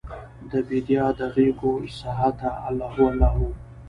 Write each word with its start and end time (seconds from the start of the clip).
دبیدیا 0.51 1.05
د 1.17 1.19
غیږوسعته 1.33 2.49
الله 2.67 2.89
هو، 2.95 3.03
الله 3.11 3.29
هو 3.37 3.49